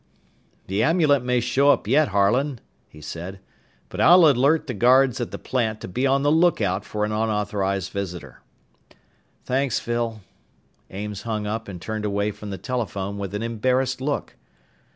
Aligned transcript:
"The 0.65 0.81
amulet 0.81 1.21
may 1.23 1.39
show 1.39 1.69
up 1.69 1.85
yet, 1.87 2.07
Harlan," 2.07 2.59
he 2.89 3.01
said. 3.01 3.39
"But 3.87 4.01
I'll 4.01 4.27
alert 4.27 4.65
the 4.65 4.73
guards 4.73 5.21
at 5.21 5.29
the 5.29 5.37
plant 5.37 5.79
to 5.81 5.87
be 5.87 6.07
on 6.07 6.23
the 6.23 6.31
lookout 6.31 6.83
for 6.83 7.05
an 7.05 7.11
unauthorized 7.11 7.91
visitor." 7.91 8.41
"Thanks, 9.45 9.77
Phil." 9.79 10.21
Ames 10.89 11.21
hung 11.21 11.45
up 11.45 11.67
and 11.67 11.79
turned 11.79 12.03
away 12.05 12.31
from 12.31 12.49
the 12.49 12.57
telephone 12.57 13.19
with 13.19 13.35
an 13.35 13.43
embarrassed 13.43 14.01
look. 14.01 14.33